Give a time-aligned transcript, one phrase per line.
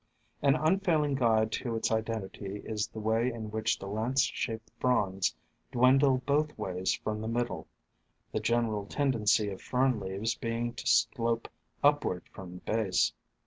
[0.41, 5.35] An unfailing guide to its identity is the way in which the lance shaped fronds
[5.71, 7.67] dwindle both ways from the middle,
[8.31, 11.47] the general tendency of Fern leaves being to slope
[11.83, 13.13] upward from the base.